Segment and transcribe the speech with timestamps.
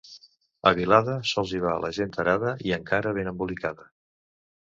[0.69, 3.87] A Vilada sols hi va la gent tarada i encara ben embolicada.